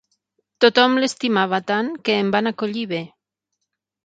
[0.63, 3.03] Tothom l'estimava tant que em van acollir bé.